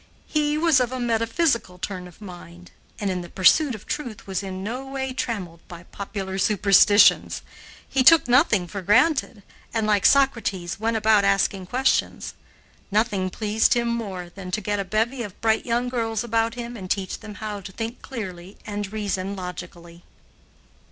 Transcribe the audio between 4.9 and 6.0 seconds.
trammeled by